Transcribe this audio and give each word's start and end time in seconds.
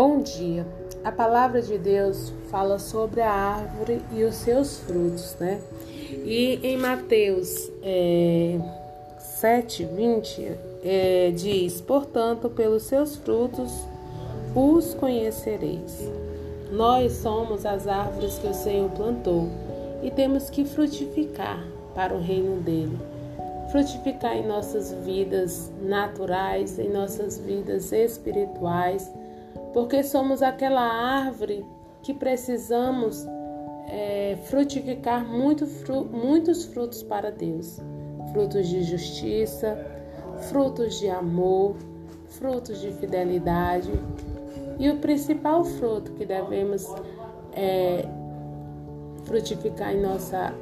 Bom 0.00 0.20
dia. 0.20 0.64
A 1.02 1.10
palavra 1.10 1.60
de 1.60 1.76
Deus 1.76 2.32
fala 2.52 2.78
sobre 2.78 3.20
a 3.20 3.32
árvore 3.32 4.00
e 4.12 4.22
os 4.22 4.36
seus 4.36 4.78
frutos, 4.78 5.34
né? 5.40 5.60
E 6.24 6.60
em 6.62 6.76
Mateus 6.76 7.68
é, 7.82 8.60
7, 9.18 9.84
20, 9.86 10.52
é, 10.84 11.32
diz: 11.34 11.80
Portanto, 11.80 12.48
pelos 12.48 12.84
seus 12.84 13.16
frutos 13.16 13.72
os 14.54 14.94
conhecereis. 14.94 16.08
Nós 16.70 17.14
somos 17.14 17.66
as 17.66 17.88
árvores 17.88 18.38
que 18.38 18.46
o 18.46 18.54
Senhor 18.54 18.90
plantou 18.90 19.48
e 20.00 20.12
temos 20.12 20.48
que 20.48 20.64
frutificar 20.64 21.66
para 21.96 22.14
o 22.14 22.20
reino 22.20 22.60
dele. 22.60 22.96
Frutificar 23.72 24.36
em 24.36 24.46
nossas 24.46 24.92
vidas 25.04 25.72
naturais, 25.82 26.78
em 26.78 26.88
nossas 26.88 27.36
vidas 27.36 27.90
espirituais, 27.90 29.10
porque 29.78 30.02
somos 30.02 30.42
aquela 30.42 30.82
árvore 30.82 31.64
que 32.02 32.12
precisamos 32.12 33.24
é, 33.86 34.36
frutificar 34.46 35.24
muito, 35.24 35.68
fru, 35.68 36.04
muitos 36.04 36.64
frutos 36.64 37.00
para 37.04 37.30
Deus 37.30 37.80
frutos 38.32 38.66
de 38.66 38.82
justiça, 38.82 39.78
frutos 40.50 40.98
de 40.98 41.08
amor, 41.08 41.76
frutos 42.26 42.80
de 42.80 42.90
fidelidade. 42.92 43.92
E 44.80 44.90
o 44.90 44.98
principal 44.98 45.64
fruto 45.64 46.12
que 46.12 46.26
devemos 46.26 46.84
é, 47.52 48.04
frutificar 49.22 49.94
em 49.94 50.02
nossa 50.02 50.52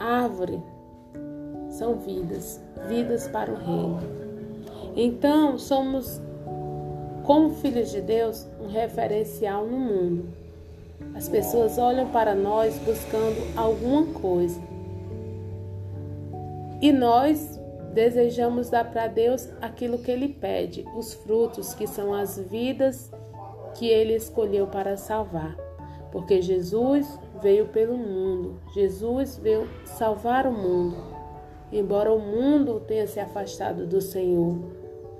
árvore 0.00 0.60
são 1.70 2.00
vidas, 2.00 2.60
vidas 2.88 3.28
para 3.28 3.52
o 3.52 3.56
reino. 3.56 4.00
Então, 4.96 5.56
somos, 5.56 6.20
como 7.24 7.50
filhos 7.54 7.90
de 7.90 8.00
Deus, 8.00 8.46
um 8.60 8.68
referencial 8.68 9.66
no 9.66 9.78
mundo. 9.78 10.28
As 11.14 11.28
pessoas 11.28 11.78
olham 11.78 12.08
para 12.10 12.34
nós 12.34 12.78
buscando 12.78 13.36
alguma 13.56 14.06
coisa. 14.12 14.60
E 16.80 16.92
nós 16.92 17.58
desejamos 17.94 18.68
dar 18.68 18.90
para 18.90 19.06
Deus 19.06 19.48
aquilo 19.60 19.98
que 19.98 20.10
Ele 20.10 20.28
pede, 20.28 20.84
os 20.96 21.14
frutos 21.14 21.72
que 21.72 21.86
são 21.86 22.12
as 22.12 22.38
vidas 22.38 23.10
que 23.74 23.88
Ele 23.88 24.14
escolheu 24.14 24.66
para 24.66 24.96
salvar. 24.96 25.56
Porque 26.12 26.42
Jesus 26.42 27.18
veio 27.40 27.68
pelo 27.68 27.96
mundo, 27.96 28.60
Jesus 28.74 29.36
veio 29.36 29.68
salvar 29.84 30.46
o 30.46 30.52
mundo. 30.52 30.96
Embora 31.72 32.12
o 32.12 32.20
mundo 32.20 32.80
tenha 32.86 33.06
se 33.06 33.18
afastado 33.18 33.86
do 33.86 34.00
Senhor, 34.00 34.58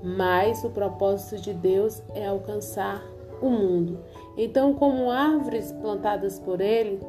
mas 0.05 0.63
o 0.63 0.69
propósito 0.69 1.41
de 1.41 1.55
Deus 1.55 2.03
é 2.15 2.27
alcançar 2.27 3.03
o 3.41 3.49
mundo. 3.49 4.01
Então, 4.37 4.75
como 4.75 5.11
árvores 5.11 5.73
plantadas 5.73 6.39
por 6.39 6.61
Ele, 6.61 7.01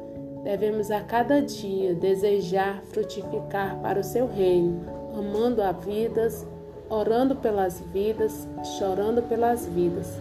devemos 0.42 0.90
a 0.90 1.02
cada 1.02 1.42
dia 1.42 1.94
desejar 1.94 2.82
frutificar 2.84 3.78
para 3.82 4.00
o 4.00 4.04
seu 4.04 4.26
reino, 4.26 4.80
amando 5.14 5.62
a 5.62 5.72
vidas, 5.72 6.46
orando 6.88 7.36
pelas 7.36 7.80
vidas, 7.92 8.48
chorando 8.78 9.22
pelas 9.22 9.66
vidas, 9.66 10.18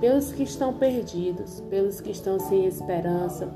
pelos 0.00 0.32
que 0.32 0.42
estão 0.42 0.72
perdidos, 0.72 1.60
pelos 1.70 2.00
que 2.00 2.10
estão 2.10 2.40
sem 2.40 2.66
esperança, 2.66 3.48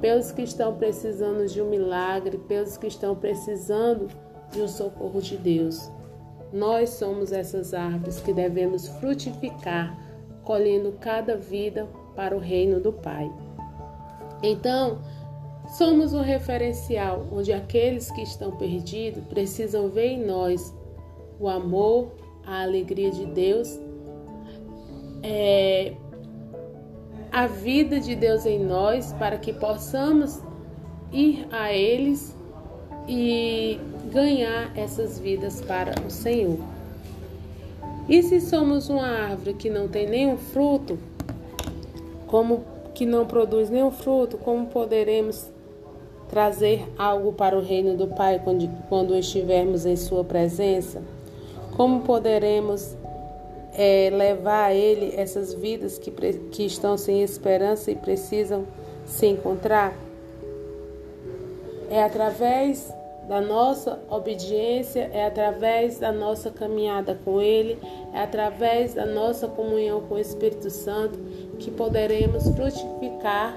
pelos 0.00 0.32
que 0.32 0.42
estão 0.42 0.74
precisando 0.74 1.46
de 1.46 1.60
um 1.60 1.68
milagre, 1.68 2.38
pelos 2.38 2.78
que 2.78 2.86
estão 2.86 3.14
precisando 3.14 4.08
de 4.50 4.62
um 4.62 4.68
socorro 4.68 5.20
de 5.20 5.36
Deus. 5.36 5.90
Nós 6.54 6.88
somos 6.90 7.32
essas 7.32 7.74
árvores 7.74 8.20
que 8.20 8.32
devemos 8.32 8.88
frutificar, 8.88 9.98
colhendo 10.42 10.92
cada 11.00 11.36
vida 11.36 11.86
para 12.16 12.34
o 12.34 12.38
reino 12.38 12.80
do 12.80 12.92
Pai. 12.92 13.30
Então, 14.42 15.00
Somos 15.68 16.12
um 16.12 16.20
referencial 16.20 17.26
onde 17.32 17.52
aqueles 17.52 18.10
que 18.10 18.22
estão 18.22 18.52
perdidos 18.52 19.24
precisam 19.24 19.88
ver 19.88 20.08
em 20.08 20.24
nós 20.24 20.74
o 21.40 21.48
amor, 21.48 22.12
a 22.46 22.62
alegria 22.62 23.10
de 23.10 23.24
Deus, 23.26 23.80
é, 25.22 25.94
a 27.32 27.46
vida 27.46 27.98
de 27.98 28.14
Deus 28.14 28.44
em 28.44 28.58
nós, 28.58 29.12
para 29.14 29.38
que 29.38 29.52
possamos 29.52 30.40
ir 31.10 31.48
a 31.50 31.72
eles 31.72 32.36
e 33.08 33.78
ganhar 34.12 34.76
essas 34.76 35.18
vidas 35.18 35.60
para 35.60 35.94
o 36.06 36.10
Senhor. 36.10 36.58
E 38.08 38.22
se 38.22 38.40
somos 38.40 38.88
uma 38.88 39.06
árvore 39.06 39.54
que 39.54 39.70
não 39.70 39.88
tem 39.88 40.06
nenhum 40.06 40.36
fruto, 40.36 40.98
como 42.26 42.64
que 42.92 43.06
não 43.06 43.26
produz 43.26 43.70
nenhum 43.70 43.90
fruto, 43.90 44.36
como 44.38 44.66
poderemos 44.66 45.46
trazer 46.28 46.86
algo 46.98 47.32
para 47.32 47.56
o 47.56 47.62
reino 47.62 47.96
do 47.96 48.08
Pai 48.08 48.40
quando, 48.42 48.68
quando 48.88 49.16
estivermos 49.16 49.86
em 49.86 49.96
Sua 49.96 50.22
presença? 50.22 51.02
Como 51.76 52.00
poderemos 52.02 52.94
é, 53.72 54.10
levar 54.10 54.66
a 54.66 54.74
Ele 54.74 55.14
essas 55.16 55.54
vidas 55.54 55.98
que, 55.98 56.10
que 56.10 56.66
estão 56.66 56.96
sem 56.96 57.22
esperança 57.22 57.90
e 57.90 57.96
precisam 57.96 58.64
se 59.06 59.26
encontrar? 59.26 60.03
É 61.94 62.02
através 62.02 62.92
da 63.28 63.40
nossa 63.40 64.00
obediência, 64.10 65.08
é 65.12 65.26
através 65.26 66.00
da 66.00 66.10
nossa 66.10 66.50
caminhada 66.50 67.16
com 67.24 67.40
Ele, 67.40 67.78
é 68.12 68.20
através 68.20 68.94
da 68.94 69.06
nossa 69.06 69.46
comunhão 69.46 70.00
com 70.00 70.16
o 70.16 70.18
Espírito 70.18 70.68
Santo 70.70 71.16
que 71.60 71.70
poderemos 71.70 72.48
frutificar 72.48 73.56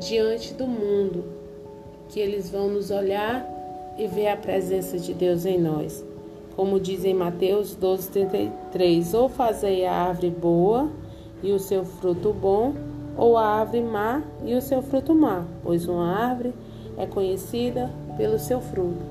diante 0.00 0.52
do 0.52 0.66
mundo 0.66 1.26
que 2.08 2.18
eles 2.18 2.50
vão 2.50 2.70
nos 2.70 2.90
olhar 2.90 3.48
e 3.96 4.08
ver 4.08 4.30
a 4.30 4.36
presença 4.36 4.98
de 4.98 5.14
Deus 5.14 5.46
em 5.46 5.56
nós. 5.56 6.04
Como 6.56 6.80
diz 6.80 7.04
em 7.04 7.14
Mateus 7.14 7.76
12:33, 7.76 9.14
ou 9.14 9.28
fazei 9.28 9.86
a 9.86 9.92
árvore 9.92 10.30
boa 10.30 10.90
e 11.40 11.52
o 11.52 11.60
seu 11.60 11.84
fruto 11.84 12.32
bom, 12.32 12.74
ou 13.16 13.38
a 13.38 13.46
árvore 13.46 13.80
má 13.80 14.24
e 14.44 14.56
o 14.56 14.60
seu 14.60 14.82
fruto 14.82 15.14
má, 15.14 15.46
pois 15.62 15.86
uma 15.86 16.12
árvore 16.16 16.52
é 16.96 17.06
conhecida 17.06 17.90
pelo 18.16 18.38
seu 18.38 18.60
fruto. 18.60 19.02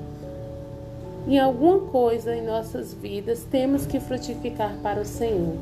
Em 1.26 1.38
alguma 1.38 1.80
coisa 1.80 2.34
em 2.34 2.44
nossas 2.44 2.92
vidas 2.92 3.46
temos 3.50 3.86
que 3.86 3.98
frutificar 3.98 4.76
para 4.82 5.00
o 5.00 5.04
Senhor, 5.04 5.56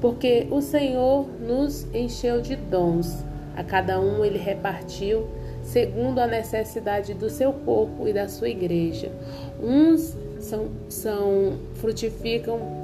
porque 0.00 0.46
o 0.50 0.60
Senhor 0.60 1.26
nos 1.40 1.86
encheu 1.94 2.40
de 2.40 2.56
dons, 2.56 3.24
a 3.56 3.62
cada 3.62 4.00
um 4.00 4.24
ele 4.24 4.38
repartiu 4.38 5.26
segundo 5.62 6.18
a 6.18 6.26
necessidade 6.26 7.14
do 7.14 7.30
seu 7.30 7.52
corpo 7.52 8.06
e 8.06 8.12
da 8.12 8.28
sua 8.28 8.48
igreja. 8.48 9.10
Uns 9.62 10.14
são, 10.38 10.68
são 10.88 11.54
frutificam 11.74 12.83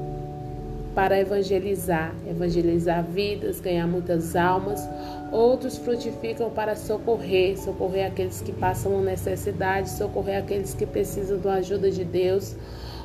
para 0.95 1.19
evangelizar, 1.19 2.15
evangelizar 2.29 3.05
vidas, 3.05 3.61
ganhar 3.61 3.87
muitas 3.87 4.35
almas. 4.35 4.89
Outros 5.31 5.79
frutificam 5.79 6.51
para 6.51 6.75
socorrer, 6.75 7.59
socorrer 7.59 8.07
aqueles 8.07 8.41
que 8.41 8.53
passam 8.53 9.01
necessidade, 9.01 9.91
socorrer 9.91 10.39
aqueles 10.39 10.75
que 10.75 10.87
precisam 10.87 11.39
da 11.39 11.55
ajuda 11.55 11.91
de 11.91 12.05
Deus. 12.05 12.57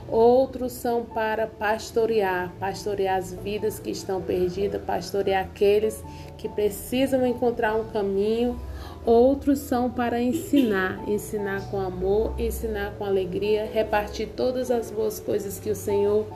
Outros 0.07 0.71
são 0.71 1.03
para 1.03 1.47
pastorear, 1.47 2.53
pastorear 2.59 3.17
as 3.17 3.33
vidas 3.33 3.79
que 3.79 3.89
estão 3.89 4.21
perdidas, 4.21 4.81
pastorear 4.83 5.43
aqueles 5.43 6.03
que 6.37 6.47
precisam 6.47 7.25
encontrar 7.25 7.75
um 7.75 7.85
caminho. 7.85 8.59
Outros 9.03 9.59
são 9.59 9.89
para 9.89 10.21
ensinar, 10.21 11.03
ensinar 11.07 11.69
com 11.71 11.79
amor, 11.79 12.35
ensinar 12.39 12.93
com 12.97 13.05
alegria, 13.05 13.69
repartir 13.71 14.29
todas 14.35 14.69
as 14.69 14.91
boas 14.91 15.19
coisas 15.19 15.59
que 15.59 15.71
o 15.71 15.75
Senhor 15.75 16.27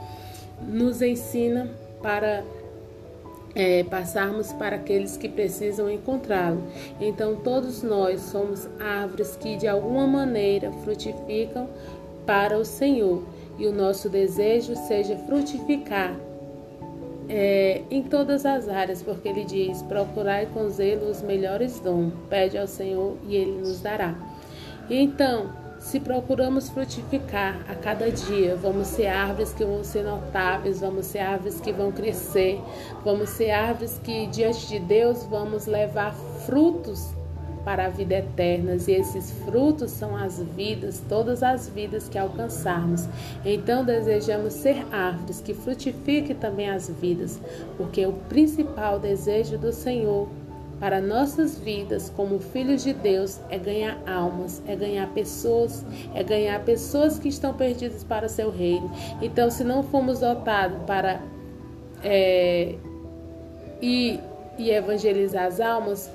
nos 0.68 1.02
ensina 1.02 1.68
para 2.02 2.44
é, 3.54 3.82
passarmos 3.84 4.52
para 4.52 4.76
aqueles 4.76 5.16
que 5.16 5.28
precisam 5.28 5.90
encontrá-lo. 5.90 6.62
Então, 7.00 7.36
todos 7.36 7.82
nós 7.82 8.20
somos 8.20 8.68
árvores 8.78 9.36
que 9.36 9.56
de 9.56 9.66
alguma 9.66 10.06
maneira 10.06 10.70
frutificam 10.84 11.68
para 12.26 12.56
o 12.58 12.64
Senhor 12.64 13.24
e 13.58 13.66
o 13.66 13.72
nosso 13.72 14.08
desejo 14.08 14.74
seja 14.76 15.16
frutificar 15.16 16.16
é, 17.28 17.82
em 17.90 18.02
todas 18.02 18.44
as 18.44 18.68
áreas, 18.68 19.02
porque 19.02 19.28
ele 19.28 19.44
diz: 19.44 19.82
procurai 19.82 20.46
com 20.46 20.68
zelo 20.68 21.08
os 21.08 21.22
melhores 21.22 21.78
dons, 21.80 22.12
pede 22.28 22.58
ao 22.58 22.66
Senhor 22.66 23.16
e 23.28 23.36
ele 23.36 23.60
nos 23.60 23.80
dará. 23.80 24.14
Então, 24.88 25.50
se 25.80 25.98
procuramos 25.98 26.68
frutificar 26.68 27.58
a 27.66 27.74
cada 27.74 28.10
dia, 28.10 28.54
vamos 28.54 28.86
ser 28.86 29.06
árvores 29.06 29.54
que 29.54 29.64
vão 29.64 29.82
ser 29.82 30.04
notáveis, 30.04 30.80
vamos 30.80 31.06
ser 31.06 31.20
árvores 31.20 31.58
que 31.58 31.72
vão 31.72 31.90
crescer, 31.90 32.60
vamos 33.02 33.30
ser 33.30 33.50
árvores 33.50 33.98
que 34.04 34.26
diante 34.26 34.68
de 34.68 34.78
Deus 34.78 35.24
vamos 35.24 35.66
levar 35.66 36.14
frutos 36.46 37.14
para 37.64 37.86
a 37.86 37.88
vida 37.88 38.14
eterna, 38.14 38.76
e 38.88 38.92
esses 38.92 39.30
frutos 39.44 39.90
são 39.90 40.16
as 40.16 40.38
vidas, 40.38 41.02
todas 41.08 41.42
as 41.42 41.68
vidas 41.68 42.08
que 42.08 42.18
alcançarmos. 42.18 43.06
Então 43.44 43.84
desejamos 43.84 44.54
ser 44.54 44.84
árvores 44.92 45.40
que 45.40 45.54
frutifiquem 45.54 46.36
também 46.36 46.70
as 46.70 46.88
vidas, 46.88 47.40
porque 47.76 48.04
o 48.06 48.12
principal 48.12 48.98
desejo 48.98 49.58
do 49.58 49.72
Senhor 49.72 50.28
para 50.80 51.00
nossas 51.00 51.58
vidas 51.58 52.10
como 52.16 52.40
filhos 52.40 52.82
de 52.82 52.94
Deus 52.94 53.38
é 53.50 53.58
ganhar 53.58 54.02
almas, 54.08 54.62
é 54.66 54.74
ganhar 54.74 55.06
pessoas, 55.12 55.84
é 56.14 56.24
ganhar 56.24 56.58
pessoas 56.64 57.18
que 57.18 57.28
estão 57.28 57.52
perdidas 57.52 58.02
para 58.02 58.26
o 58.26 58.28
seu 58.28 58.50
reino. 58.50 58.90
Então, 59.20 59.50
se 59.50 59.62
não 59.62 59.82
formos 59.82 60.20
dotados 60.20 60.78
para 60.86 61.20
é, 62.02 62.76
e 63.82 64.18
evangelizar 64.58 65.46
as 65.46 65.60
almas, 65.60 66.10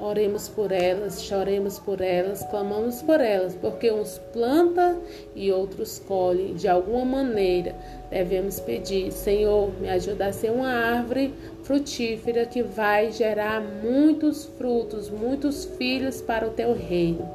oremos 0.00 0.48
por 0.48 0.72
elas, 0.72 1.22
choremos 1.22 1.78
por 1.78 2.00
elas, 2.00 2.42
clamamos 2.44 3.02
por 3.02 3.20
elas, 3.20 3.54
porque 3.54 3.92
uns 3.92 4.18
planta 4.32 4.96
e 5.34 5.52
outros 5.52 5.98
colhem. 5.98 6.54
De 6.54 6.66
alguma 6.66 7.04
maneira, 7.04 7.74
devemos 8.10 8.58
pedir, 8.58 9.12
Senhor, 9.12 9.70
me 9.78 9.88
ajuda 9.88 10.26
a 10.26 10.32
ser 10.32 10.50
uma 10.50 10.72
árvore 10.72 11.34
frutífera 11.62 12.46
que 12.46 12.62
vai 12.62 13.12
gerar 13.12 13.60
muitos 13.60 14.46
frutos, 14.46 15.10
muitos 15.10 15.64
filhos 15.64 16.22
para 16.22 16.46
o 16.46 16.50
teu 16.50 16.72
reino. 16.72 17.28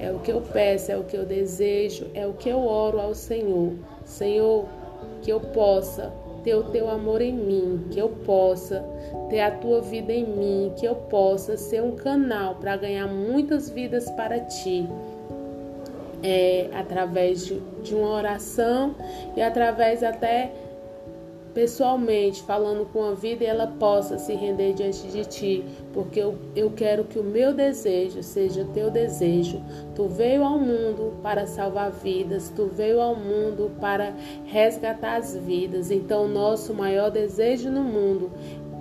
É 0.00 0.10
o 0.10 0.20
que 0.20 0.32
eu 0.32 0.40
peço, 0.40 0.90
é 0.90 0.96
o 0.96 1.04
que 1.04 1.16
eu 1.16 1.26
desejo, 1.26 2.06
é 2.14 2.26
o 2.26 2.32
que 2.32 2.48
eu 2.48 2.58
oro 2.58 3.00
ao 3.00 3.14
Senhor. 3.14 3.74
Senhor, 4.04 4.66
que 5.22 5.30
eu 5.30 5.40
possa 5.40 6.12
ter 6.42 6.54
o 6.54 6.64
teu 6.64 6.90
amor 6.90 7.20
em 7.20 7.32
mim, 7.32 7.84
que 7.90 7.98
eu 7.98 8.08
possa 8.08 8.84
ter 9.28 9.40
a 9.40 9.50
tua 9.50 9.80
vida 9.80 10.12
em 10.12 10.26
mim, 10.26 10.72
que 10.76 10.86
eu 10.86 10.94
possa 10.94 11.56
ser 11.56 11.82
um 11.82 11.96
canal 11.96 12.56
para 12.56 12.76
ganhar 12.76 13.06
muitas 13.06 13.68
vidas 13.70 14.10
para 14.10 14.40
ti. 14.40 14.88
É, 16.20 16.68
através 16.74 17.46
de, 17.46 17.60
de 17.82 17.94
uma 17.94 18.10
oração 18.10 18.96
e 19.36 19.40
através 19.40 20.02
até 20.02 20.50
pessoalmente, 21.54 22.42
falando 22.42 22.86
com 22.92 23.04
a 23.04 23.14
vida, 23.14 23.44
ela 23.44 23.66
possa 23.66 24.18
se 24.18 24.34
render 24.34 24.72
diante 24.74 25.06
de 25.08 25.24
ti, 25.24 25.64
porque 25.92 26.20
eu, 26.20 26.36
eu 26.54 26.70
quero 26.70 27.04
que 27.04 27.18
o 27.18 27.24
meu 27.24 27.52
desejo 27.52 28.22
seja 28.22 28.66
teu 28.74 28.90
desejo. 28.90 29.62
Tu 29.94 30.06
veio 30.08 30.44
ao 30.44 30.58
mundo 30.58 31.14
para 31.22 31.46
salvar 31.46 31.90
vidas, 31.90 32.52
tu 32.54 32.66
veio 32.66 33.00
ao 33.00 33.16
mundo 33.16 33.70
para 33.80 34.14
resgatar 34.44 35.16
as 35.16 35.36
vidas. 35.36 35.90
Então, 35.90 36.28
nosso 36.28 36.72
maior 36.74 37.10
desejo 37.10 37.70
no 37.70 37.82
mundo 37.82 38.30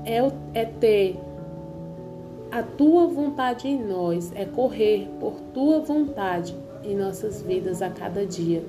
é, 0.06 0.19
é 0.54 0.66
ter 0.66 1.19
a 2.52 2.64
tua 2.64 3.08
vontade 3.08 3.68
em 3.68 3.84
nós, 3.84 4.31
é 4.34 4.46
correr 4.46 5.08
por 5.19 5.34
tua 5.54 5.80
vontade 5.80 6.56
em 6.88 6.95
nossas 6.95 7.42
vidas 7.42 7.81
a 7.81 7.89
cada 7.89 8.25
dia. 8.25 8.63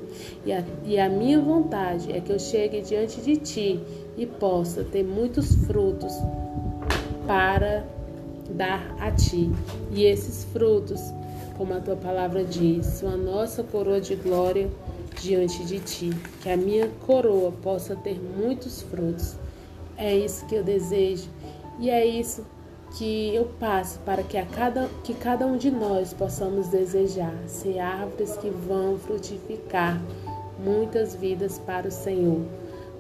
E 0.44 0.52
a, 0.52 0.64
e 0.84 0.98
a 0.98 1.08
minha 1.08 1.40
vontade 1.40 2.12
é 2.12 2.20
que 2.20 2.32
eu 2.32 2.38
chegue 2.38 2.82
diante 2.82 3.20
de 3.20 3.36
Ti 3.36 3.80
e 4.16 4.26
possa 4.26 4.82
ter 4.82 5.04
muitos 5.04 5.54
frutos 5.66 6.12
para 7.26 7.84
dar 8.50 8.96
a 8.98 9.10
Ti. 9.12 9.50
E 9.92 10.04
esses 10.04 10.44
frutos, 10.52 11.00
como 11.56 11.74
a 11.74 11.80
Tua 11.80 11.96
palavra 11.96 12.44
diz, 12.44 12.86
são 12.86 13.10
a 13.10 13.16
nossa 13.16 13.62
coroa 13.62 14.00
de 14.00 14.16
glória 14.16 14.68
diante 15.20 15.64
de 15.64 15.78
Ti. 15.78 16.10
Que 16.42 16.50
a 16.50 16.56
minha 16.56 16.88
coroa 17.06 17.52
possa 17.62 17.94
ter 17.94 18.20
muitos 18.20 18.82
frutos. 18.82 19.36
É 19.96 20.16
isso 20.16 20.46
que 20.46 20.54
eu 20.54 20.62
desejo 20.62 21.28
e 21.80 21.90
é 21.90 22.04
isso 22.04 22.44
que 22.96 23.34
eu 23.34 23.48
passo 23.60 23.98
para 24.00 24.22
que, 24.22 24.36
a 24.36 24.46
cada, 24.46 24.88
que 25.04 25.14
cada 25.14 25.46
um 25.46 25.56
de 25.56 25.70
nós 25.70 26.12
possamos 26.12 26.68
desejar 26.68 27.34
ser 27.46 27.78
árvores 27.78 28.36
que 28.36 28.48
vão 28.48 28.98
frutificar 28.98 30.00
muitas 30.58 31.14
vidas 31.14 31.58
para 31.58 31.88
o 31.88 31.90
Senhor, 31.90 32.40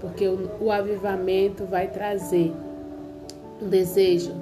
porque 0.00 0.26
o, 0.28 0.50
o 0.60 0.70
avivamento 0.70 1.64
vai 1.64 1.88
trazer 1.88 2.52
um 3.60 3.68
desejo 3.68 4.32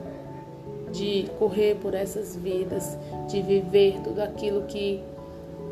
de 0.93 1.29
correr 1.39 1.77
por 1.77 1.95
essas 1.95 2.37
vidas, 2.37 2.97
de 3.29 3.43
viver 3.43 4.01
tudo 4.03 4.21
aquilo 4.21 4.63
que 4.63 5.03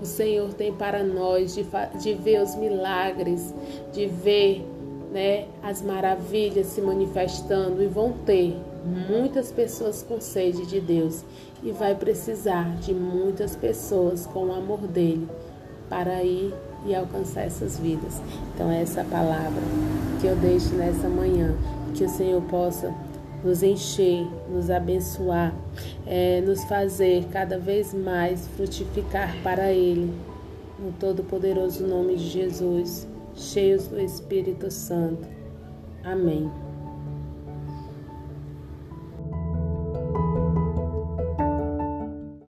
o 0.01 0.07
Senhor 0.07 0.53
tem 0.55 0.73
para 0.73 1.03
nós, 1.03 1.55
de, 1.55 1.67
de 2.01 2.15
ver 2.15 2.43
os 2.43 2.55
milagres, 2.55 3.55
de 3.93 4.07
ver 4.07 4.67
né, 5.13 5.47
as 5.63 5.81
maravilhas 5.83 6.67
se 6.69 6.81
manifestando 6.81 7.83
e 7.83 7.87
vão 7.87 8.13
ter 8.13 8.57
muitas 8.85 9.51
pessoas 9.51 10.03
com 10.03 10.21
sede 10.21 10.67
de 10.67 10.81
Deus 10.81 11.25
e 11.63 11.73
vai 11.73 11.95
precisar 11.95 12.77
de 12.77 12.93
muitas 12.93 13.57
pessoas 13.57 14.27
com 14.27 14.47
o 14.47 14.53
amor 14.53 14.87
dele 14.87 15.29
para 15.89 16.23
ir 16.23 16.53
e 16.85 16.95
alcançar 16.95 17.43
essas 17.43 17.79
vidas. 17.79 18.21
Então, 18.55 18.71
é 18.71 18.83
essa 18.83 19.05
palavra 19.05 19.63
que 20.21 20.27
eu 20.27 20.37
deixo 20.37 20.75
nessa 20.75 21.09
manhã, 21.09 21.55
que 21.95 22.05
o 22.05 22.09
Senhor 22.09 22.43
possa 22.43 22.95
nos 23.43 23.63
encher, 23.63 24.27
nos 24.51 24.71
abençoar, 24.71 25.55
é, 26.07 26.41
nos 26.41 26.65
fazer 26.65 27.27
cada 27.31 27.59
vez 27.59 27.93
mais 27.93 28.47
frutificar 28.49 29.35
para 29.43 29.71
Ele, 29.71 30.13
no 30.79 30.93
todo-poderoso 30.93 31.87
nome 31.87 32.17
de 32.17 32.29
Jesus, 32.29 33.07
cheios 33.35 33.87
do 33.87 34.01
Espírito 34.01 34.71
Santo. 34.71 35.29
Amém. 36.03 36.64